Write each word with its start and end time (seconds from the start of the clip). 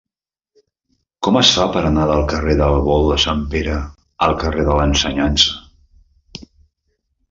Com 1.27 1.37
es 1.41 1.51
fa 1.57 1.67
per 1.75 1.83
anar 1.89 2.07
del 2.13 2.25
carrer 2.33 2.57
del 2.63 2.79
Bou 2.89 3.07
de 3.13 3.19
Sant 3.27 3.45
Pere 3.55 3.79
al 4.29 4.37
carrer 4.45 4.69
de 4.73 4.83
l'Ensenyança? 4.83 6.47